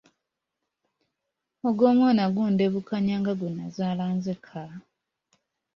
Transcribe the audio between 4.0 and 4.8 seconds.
nzekka?